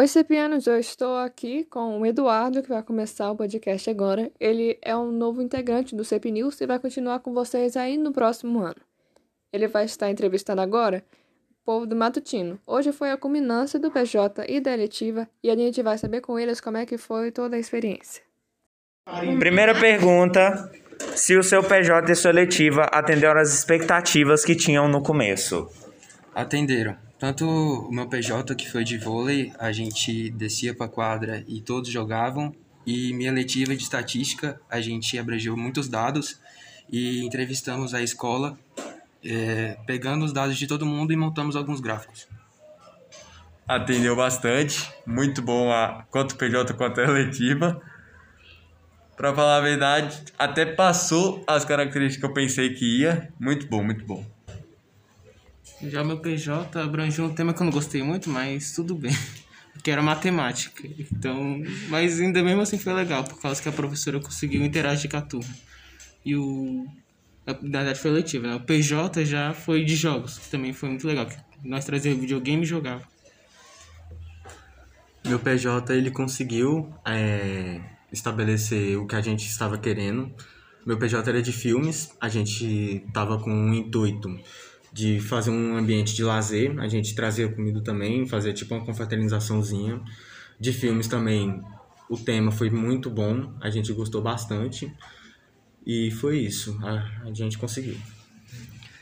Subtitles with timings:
[0.00, 4.30] Oi, Cepianos, eu estou aqui com o Eduardo, que vai começar o podcast agora.
[4.40, 8.10] Ele é um novo integrante do CEP News e vai continuar com vocês aí no
[8.10, 8.80] próximo ano.
[9.52, 11.04] Ele vai estar entrevistando agora
[11.50, 12.58] o povo do Matutino.
[12.66, 16.38] Hoje foi a culminância do PJ e da eletiva e a gente vai saber com
[16.38, 18.22] eles como é que foi toda a experiência.
[19.38, 20.72] Primeira pergunta:
[21.14, 25.68] se o seu PJ e sua eletiva atenderam às expectativas que tinham no começo?
[26.34, 27.09] Atenderam.
[27.20, 31.60] Tanto o meu PJ, que foi de vôlei, a gente descia para a quadra e
[31.60, 32.54] todos jogavam.
[32.86, 36.40] E minha letiva de estatística, a gente abrangeu muitos dados
[36.90, 38.58] e entrevistamos a escola,
[39.22, 42.26] é, pegando os dados de todo mundo e montamos alguns gráficos.
[43.68, 47.82] Atendeu bastante, muito bom a quanto PJ quanto a eletiva.
[49.14, 53.30] Para falar a verdade, até passou as características que eu pensei que ia.
[53.38, 54.24] Muito bom, muito bom.
[55.82, 59.12] Já meu PJ abrangiu um tema que eu não gostei muito, mas tudo bem.
[59.82, 60.86] Que era matemática.
[60.98, 65.16] Então, mas ainda mesmo assim foi legal, por causa que a professora conseguiu interagir com
[65.16, 65.54] a turma.
[66.22, 66.86] E o.
[67.46, 68.54] Na verdade foi letiva, né?
[68.56, 71.26] O PJ já foi de jogos, que também foi muito legal.
[71.64, 73.02] Nós trazíamos videogame e jogava.
[75.24, 77.80] Meu PJ ele conseguiu é,
[78.12, 80.30] estabelecer o que a gente estava querendo.
[80.84, 84.28] Meu PJ era de filmes, a gente estava com um intuito
[84.92, 86.78] de fazer um ambiente de lazer.
[86.80, 90.00] A gente trazia comida também, fazia tipo uma confraternizaçãozinha.
[90.58, 91.62] De filmes também,
[92.08, 94.92] o tema foi muito bom, a gente gostou bastante.
[95.86, 97.96] E foi isso, a, a gente conseguiu.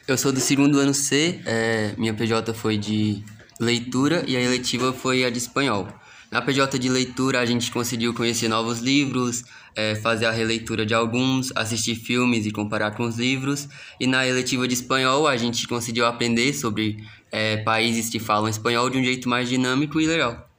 [0.07, 3.23] Eu sou do segundo ano C, é, minha PJ foi de
[3.61, 5.89] leitura e a eletiva foi a de espanhol.
[6.31, 9.45] Na PJ de leitura, a gente conseguiu conhecer novos livros,
[9.79, 13.69] é, fazer a releitura de alguns, assistir filmes e comparar com os livros.
[14.01, 16.97] E na eletiva de espanhol, a gente conseguiu aprender sobre
[17.31, 20.51] é, países que falam espanhol de um jeito mais dinâmico e legal.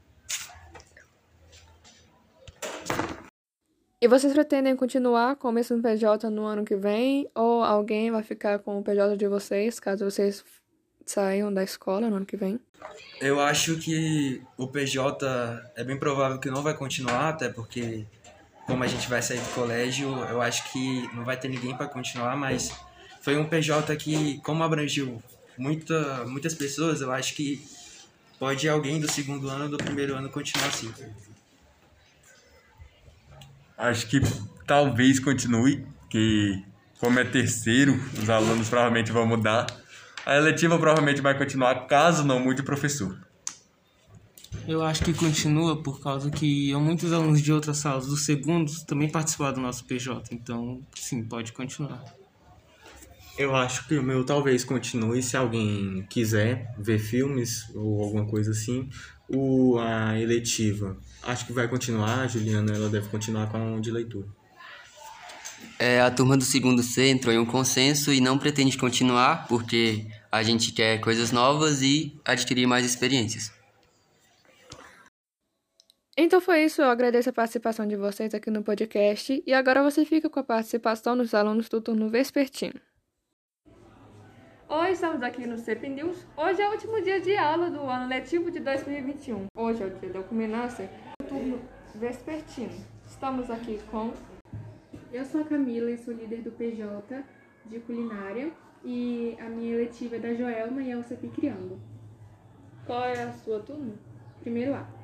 [4.02, 7.30] E vocês pretendem continuar com o mesmo PJ no ano que vem?
[7.36, 10.46] Ou alguém vai ficar com o PJ de vocês, caso vocês
[11.06, 12.58] saiam da escola no ano que vem?
[13.20, 15.26] Eu acho que o PJ
[15.76, 18.06] é bem provável que não vai continuar, até porque
[18.70, 21.88] como a gente vai sair do colégio, eu acho que não vai ter ninguém para
[21.88, 22.72] continuar, mas
[23.20, 25.22] foi um PJ que, como abrangiu
[25.58, 27.66] muita, muitas pessoas, eu acho que
[28.38, 30.94] pode alguém do segundo ano, do primeiro ano continuar assim.
[33.76, 34.22] Acho que
[34.68, 36.64] talvez continue, que
[37.00, 39.66] como é terceiro, os alunos provavelmente vão mudar.
[40.24, 43.18] A eletiva provavelmente vai continuar, caso não mude o professor.
[44.70, 49.10] Eu acho que continua por causa que muitos alunos de outras salas dos segundos também
[49.10, 52.06] participaram do nosso PJ, então sim, pode continuar.
[53.36, 58.52] Eu acho que o meu talvez continue se alguém quiser ver filmes ou alguma coisa
[58.52, 58.88] assim.
[59.28, 63.90] O, a eletiva, acho que vai continuar, a Juliana ela deve continuar com a de
[63.90, 64.28] leitura.
[65.80, 70.06] É, a turma do segundo C entrou em um consenso e não pretende continuar porque
[70.32, 73.58] a gente quer coisas novas e adquirir mais experiências.
[76.22, 80.04] Então foi isso, eu agradeço a participação de vocês aqui no podcast e agora você
[80.04, 82.78] fica com a participação dos alunos do turno vespertino.
[84.68, 86.28] Oi, estamos aqui no CEP News.
[86.36, 89.46] Hoje é o último dia de aula do ano letivo de 2021.
[89.56, 90.90] Hoje é o dia da culminância
[91.22, 91.62] do turno
[91.96, 92.86] vespertino.
[93.08, 94.12] Estamos aqui com...
[95.14, 97.24] Eu sou a Camila e sou líder do PJ
[97.66, 98.52] de culinária
[98.84, 101.80] e a minha eletiva é da Joelma e é o CEP Criando.
[102.86, 103.94] Qual é a sua turma?
[104.42, 104.99] Primeiro A.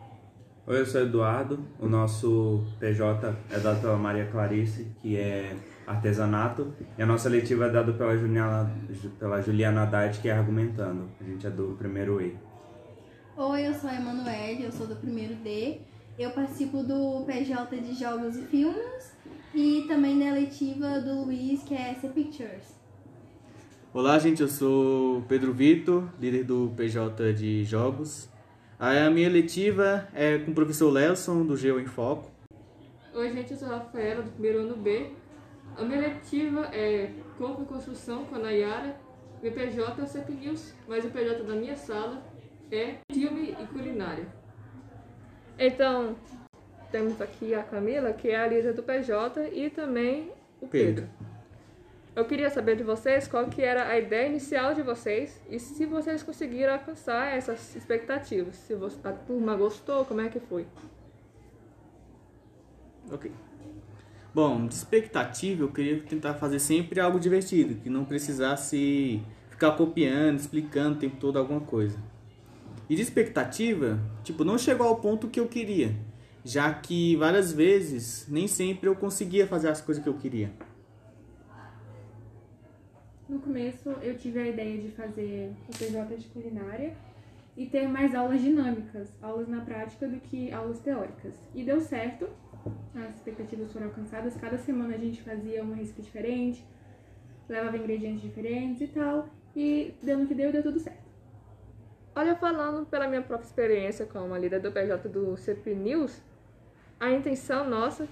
[0.67, 1.59] Oi, eu sou Eduardo.
[1.79, 5.55] O nosso PJ é dado pela Maria Clarice, que é
[5.85, 8.75] artesanato, e a nossa letiva é dada pela Juliana,
[9.19, 11.07] pela Juliana Haddad, que é argumentando.
[11.21, 12.35] A gente é do primeiro E.
[13.37, 15.81] Oi, eu sou a Emanuele, eu sou do primeiro D.
[16.17, 19.13] Eu participo do PJ de Jogos e Filmes
[19.53, 22.73] e também da letiva do Luiz, que é C Pictures.
[23.93, 28.33] Olá, gente, eu sou Pedro Vitor, líder do PJ de Jogos.
[28.77, 32.29] A minha letiva é com o professor Lelson, do Geo em Foco.
[33.13, 35.11] Oi, gente, eu sou a Rafaela, do primeiro ano B.
[35.77, 38.97] A minha letiva é Corpo e Construção com a Nayara.
[39.41, 42.21] Meu PJ é o CEP News, mas o PJ da minha sala
[42.69, 44.27] é Filme e Culinária.
[45.57, 46.17] Então,
[46.91, 51.07] temos aqui a Camila, que é a líder do PJ, e também o Pedro.
[51.07, 51.24] Pedro.
[52.15, 55.85] Eu queria saber de vocês qual que era a ideia inicial de vocês e se
[55.85, 58.55] vocês conseguiram alcançar essas expectativas.
[58.55, 58.73] Se
[59.03, 60.65] a turma gostou, como é que foi?
[63.11, 63.29] Ok.
[64.33, 70.39] Bom, de expectativa, eu queria tentar fazer sempre algo divertido, que não precisasse ficar copiando,
[70.39, 71.97] explicando o tempo todo alguma coisa.
[72.89, 75.93] E de expectativa, tipo, não chegou ao ponto que eu queria,
[76.45, 80.51] já que várias vezes nem sempre eu conseguia fazer as coisas que eu queria.
[83.35, 86.95] No começo eu tive a ideia de fazer o PJ de culinária
[87.57, 91.33] e ter mais aulas dinâmicas, aulas na prática do que aulas teóricas.
[91.53, 92.29] E deu certo,
[92.95, 96.65] as expectativas foram alcançadas, cada semana a gente fazia uma receita diferente,
[97.49, 101.03] levava ingredientes diferentes e tal, e deu no que deu, deu tudo certo.
[102.15, 106.21] Olha, falando pela minha própria experiência como líder do PJ do CP News,
[106.97, 108.07] a intenção nossa,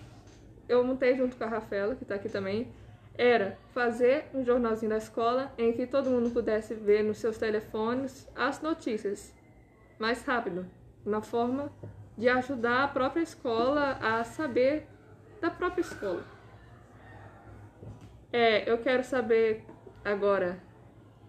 [0.67, 2.67] eu montei junto com a Rafaela, que está aqui também,
[3.15, 8.27] era fazer um jornalzinho da escola em que todo mundo pudesse ver nos seus telefones
[8.35, 9.33] as notícias
[9.99, 10.65] mais rápido,
[11.05, 11.71] uma forma
[12.17, 14.87] de ajudar a própria escola a saber
[15.39, 16.23] da própria escola.
[18.31, 19.63] É, eu quero saber
[20.03, 20.59] agora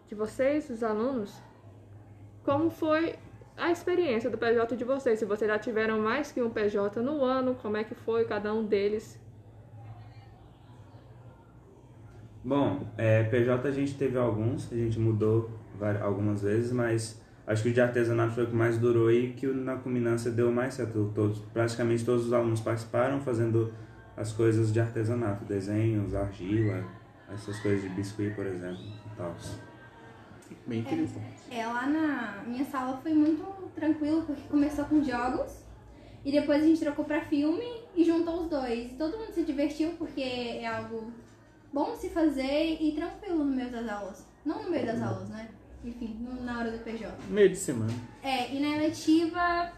[0.07, 1.43] de vocês, os alunos,
[2.43, 3.17] como foi
[3.57, 7.23] a experiência do PJ de vocês, se vocês já tiveram mais que um PJ no
[7.23, 9.21] ano, como é que foi cada um deles.
[12.44, 15.50] Bom, é, PJ a gente teve alguns, a gente mudou
[16.02, 19.46] algumas vezes, mas acho que o de artesanato foi o que mais durou e que
[19.46, 21.11] o na culminância deu mais certo.
[21.14, 23.73] Todos, praticamente todos os alunos participaram fazendo
[24.14, 26.85] as coisas de artesanato, desenhos, argila,
[27.32, 29.35] essas coisas de biscuit, por exemplo, e tal.
[30.67, 31.35] Bem interessante.
[31.50, 33.43] É, lá na minha sala foi muito
[33.75, 35.64] tranquilo, porque começou com jogos
[36.23, 37.64] e depois a gente trocou pra filme
[37.97, 38.93] e juntou os dois.
[38.99, 41.11] Todo mundo se divertiu porque é algo
[41.75, 44.25] bom se fazer e tranquilo no meio das aulas.
[44.44, 45.49] Não no meio das aulas, né?
[45.85, 47.12] Enfim, na hora do PJ.
[47.29, 47.93] Meio de semana.
[48.23, 49.73] É, e na eletiva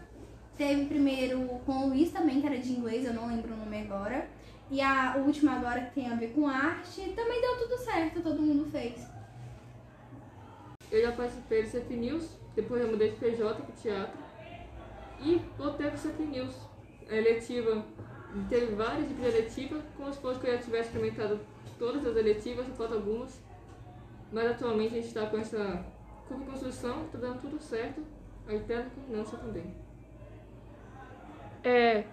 [0.55, 3.81] teve primeiro com o Luiz também, que era de inglês, eu não lembro o nome
[3.81, 4.29] agora.
[4.69, 8.41] E a última agora que tem a ver com arte, também deu tudo certo, todo
[8.41, 9.07] mundo fez.
[10.91, 14.19] Eu já participei do CP News, depois eu mudei de PJ para teatro
[15.21, 16.55] e voltei para o CP News.
[17.09, 17.83] A eletiva
[18.49, 21.39] teve vários tipos de eletiva, como se fosse que eu já tivesse experimentado
[21.79, 23.39] todas as eletivas, só falta algumas.
[24.31, 25.85] Mas atualmente a gente está com essa
[26.27, 28.01] curva de construção, está dando tudo certo,
[28.47, 29.73] a eterna culminância também.
[31.63, 32.03] É,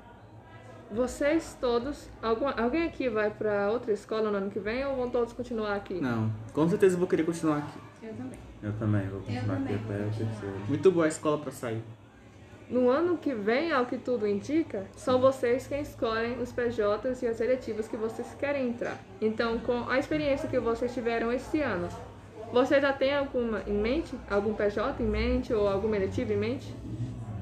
[0.90, 5.10] vocês todos, algum, alguém aqui vai para outra escola no ano que vem ou vão
[5.10, 5.94] todos continuar aqui?
[5.94, 7.78] Não, com certeza eu vou querer continuar aqui.
[8.02, 8.38] Eu também.
[8.62, 10.58] Eu também, vou continuar também aqui vou até o terceiro.
[10.69, 11.82] Muito boa a escola pra sair.
[12.69, 17.26] No ano que vem, ao que tudo indica, são vocês quem escolhem os PJs e
[17.26, 18.99] as eletivas que vocês querem entrar.
[19.20, 21.88] Então, com a experiência que vocês tiveram esse ano,
[22.52, 24.14] vocês já têm alguma em mente?
[24.31, 26.75] Algum PJ em mente ou alguma eletiva em mente?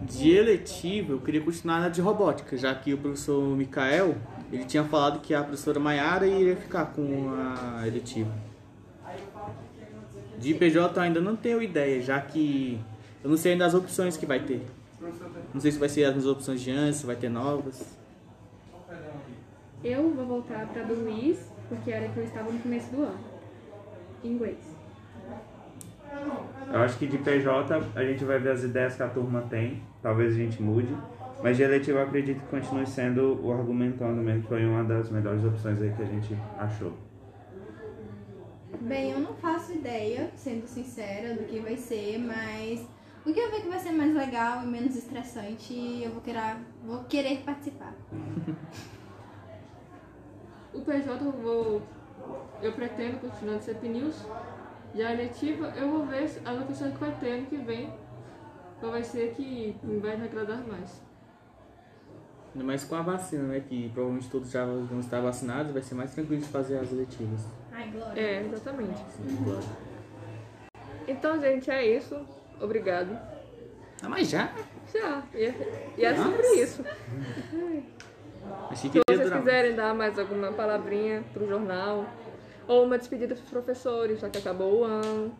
[0.03, 4.17] De eletiva, eu queria continuar na de robótica, já que o professor Mikael,
[4.53, 8.33] ele tinha falado que a professora Maiara iria ficar com a eletiva.
[10.37, 12.81] De PJ eu ainda não tenho ideia, já que
[13.23, 14.67] eu não sei ainda as opções que vai ter.
[15.53, 17.99] Não sei se vai ser as mesmas opções de antes, se vai ter novas.
[19.83, 23.19] Eu vou voltar pra do Luiz, porque era que eu estava no começo do ano.
[24.23, 24.59] Inglês.
[26.73, 29.83] Eu acho que de PJ a gente vai ver as ideias que a turma tem,
[30.01, 30.97] talvez a gente mude.
[31.43, 35.11] Mas de eletiva eu acredito que continue sendo o argumentando mesmo, que foi uma das
[35.11, 36.93] melhores opções aí que a gente achou.
[38.81, 42.87] Bem, eu não faço ideia, sendo sincera, do que vai ser, mas
[43.25, 46.57] o que eu ver que vai ser mais legal e menos estressante, eu vou querer,
[46.85, 47.95] vou querer participar.
[50.75, 51.83] O PJ eu vou.
[52.61, 54.25] Eu pretendo continuar no CP News.
[54.95, 57.93] Já a eletiva, eu vou ver as opções que vai ter ano que vem.
[58.81, 61.03] Qual vai ser que vai me agradar mais.
[62.55, 63.61] Ainda mais com a vacina, né?
[63.61, 67.47] Que provavelmente todos já vão estar vacinados, vai ser mais tranquilo de fazer as eletivas.
[67.71, 68.21] Ai, Glória.
[68.21, 68.99] É, exatamente.
[69.11, 69.63] Sim, claro.
[71.09, 72.17] Então, gente, é isso.
[72.63, 73.19] Obrigado.
[74.03, 74.53] Ah, mas já?
[74.93, 75.23] Já.
[75.35, 76.85] E é, e é sobre isso.
[78.71, 79.39] Achei Se vocês durar.
[79.41, 82.07] quiserem dar mais alguma palavrinha pro jornal,
[82.67, 85.33] ou uma despedida pros professores, já que acabou o ano.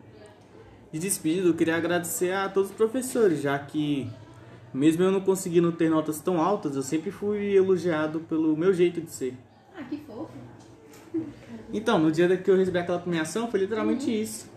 [0.91, 4.09] De despedida, eu queria agradecer a todos os professores, já que,
[4.73, 9.01] mesmo eu não conseguindo ter notas tão altas, eu sempre fui elogiado pelo meu jeito
[9.01, 9.33] de ser.
[9.75, 10.31] Ah, que fofo.
[11.71, 14.49] Então, no dia que eu recebi aquela premiação, foi literalmente isso.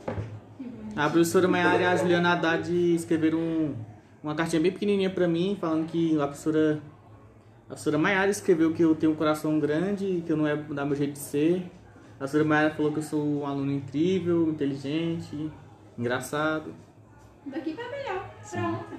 [0.97, 3.75] A professora Maiara e a Juliana Haddad escreveram um-
[4.23, 6.81] uma cartinha bem pequenininha pra mim, falando que a professora,
[7.65, 10.87] a professora Maiara escreveu que eu tenho um coração grande, que eu não é dar
[10.87, 11.71] meu jeito de ser.
[12.15, 15.51] A professora Maiara falou que eu sou um aluno incrível, inteligente,
[15.99, 16.75] engraçado.
[17.45, 18.31] Daqui pra melhor.
[18.51, 18.97] Pronto.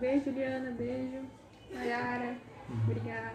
[0.00, 0.70] Beijo, Juliana.
[0.70, 1.18] Beijo.
[1.72, 2.36] Nayara.
[2.88, 3.32] Obrigada.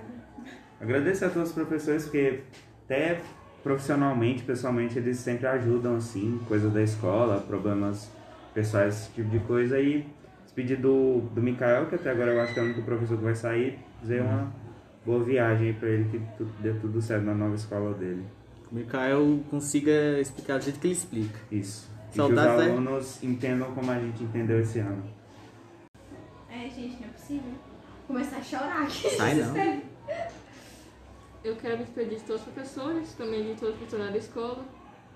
[0.79, 2.41] Agradecer a todos os professores, porque
[2.85, 3.19] até
[3.63, 8.09] profissionalmente, pessoalmente, eles sempre ajudam, assim, coisa da escola, problemas
[8.53, 9.79] pessoais, esse tipo de coisa.
[9.79, 10.05] E
[10.43, 13.23] despedir do, do Mikael, que até agora eu acho que é o único professor que
[13.23, 14.51] vai sair, dizer uma
[15.05, 18.23] boa viagem aí pra ele, que tu- dê tudo certo na nova escola dele.
[18.71, 21.39] O Mikael consiga explicar do jeito que ele explica.
[21.51, 21.89] Isso.
[22.11, 22.41] E que os né?
[22.41, 25.03] alunos entendam como a gente entendeu esse ano.
[26.49, 27.51] É, gente, não é possível.
[28.07, 29.09] Começar a chorar aqui.
[29.11, 29.53] Sai não.
[31.43, 34.65] Eu quero me despedir de todos os professores, também de todos os funcionários da escola,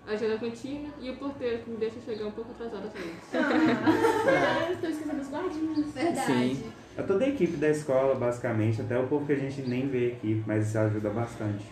[0.08, 3.14] a agenda cantina e o porteiro que me deixa chegar um pouco atrasado às vezes.
[3.34, 5.94] Ah, estou esquecendo os guardinhos.
[5.94, 6.26] Verdade.
[6.56, 6.64] Sim.
[6.96, 10.14] É toda a equipe da escola, basicamente, até o povo que a gente nem vê
[10.14, 11.66] aqui, mas isso ajuda bastante.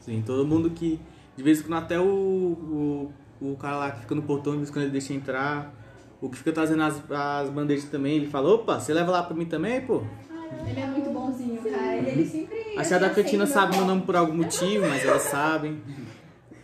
[0.00, 1.00] Sim, todo mundo que.
[1.36, 4.58] De vez em quando até o, o, o cara lá que fica no portão, de
[4.58, 5.74] vez em quando ele deixa entrar.
[6.20, 9.36] O que fica trazendo as, as bandejas também, ele fala, opa, você leva lá pra
[9.36, 10.02] mim também, pô?
[10.66, 11.96] Ele é muito bonzinho, cara.
[11.96, 12.65] Ele sempre.
[12.76, 15.82] A tia da cantina sabe meu nome por algum motivo, mas elas sabem.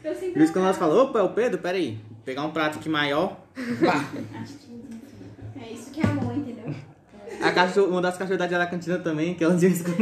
[0.03, 2.01] Vez em quando elas falam, opa, é o Pedro, peraí.
[2.11, 3.41] Vou pegar um prato aqui maior.
[3.85, 4.05] Pá.
[5.61, 6.75] É isso que é amor, entendeu?
[7.41, 9.93] A cachorro, uma das cachorras da cantina também, que ela disse que...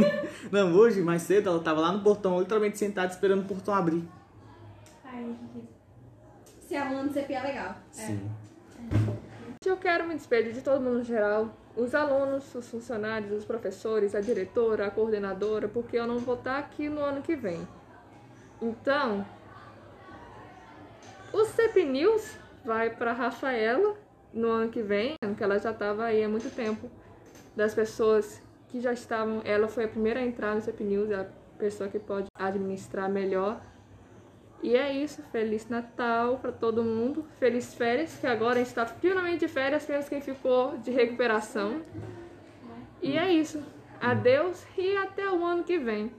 [0.51, 4.03] Não, hoje, mais cedo, ela tava lá no portão, literalmente sentada, esperando o portão abrir.
[5.05, 5.25] Ai,
[6.67, 7.75] se aluno do CP é legal.
[7.97, 8.17] É.
[9.63, 14.13] Eu quero me despedir de todo mundo no geral, os alunos, os funcionários, os professores,
[14.13, 17.67] a diretora, a coordenadora, porque eu não vou estar aqui no ano que vem.
[18.61, 19.25] Então,
[21.33, 23.95] o CP News vai para Rafaela
[24.33, 26.89] no ano que vem, que ela já estava aí há muito tempo,
[27.55, 29.41] das pessoas que já estavam.
[29.43, 33.09] Ela foi a primeira a entrar no CP News, é a pessoa que pode administrar
[33.09, 33.61] melhor.
[34.63, 38.85] E é isso, Feliz Natal para todo mundo, feliz férias, que agora a gente está
[38.85, 41.81] finalmente de férias, menos quem ficou de recuperação.
[43.01, 43.63] E é isso,
[43.99, 46.11] adeus e até o ano que vem.